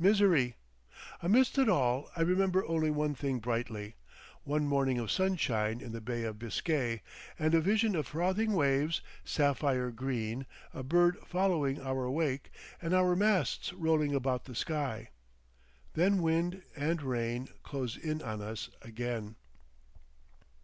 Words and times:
Misery! 0.00 0.56
Amidst 1.22 1.56
it 1.56 1.68
all 1.68 2.10
I 2.16 2.22
remember 2.22 2.66
only 2.66 2.90
one 2.90 3.14
thing 3.14 3.38
brightly, 3.38 3.94
one 4.42 4.66
morning 4.66 4.98
of 4.98 5.08
sunshine 5.08 5.80
in 5.80 5.92
the 5.92 6.00
Bay 6.00 6.24
of 6.24 6.36
Biscay 6.36 7.00
and 7.38 7.54
a 7.54 7.60
vision 7.60 7.94
of 7.94 8.08
frothing 8.08 8.54
waves, 8.54 9.02
sapphire 9.24 9.92
green, 9.92 10.46
a 10.74 10.82
bird 10.82 11.16
following 11.24 11.80
our 11.80 12.10
wake 12.10 12.50
and 12.82 12.92
our 12.92 13.14
masts 13.14 13.72
rolling 13.72 14.16
about 14.16 14.46
the 14.46 14.54
sky. 14.56 15.10
Then 15.94 16.22
wind 16.22 16.62
and 16.74 17.00
rain 17.00 17.48
close 17.62 17.96
in 17.96 18.20
on 18.20 18.42
us 18.42 18.70
again. 18.82 19.36